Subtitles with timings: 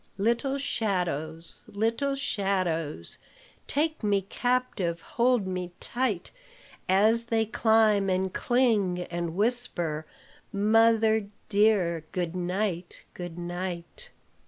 [0.17, 3.19] Little shadows, little shadows,
[3.67, 6.31] Take me captive, hold me tight,
[6.89, 10.07] As they climb and cling and whisper,
[10.51, 13.03] 'Mother dear, good night!
[13.13, 14.09] good night!'"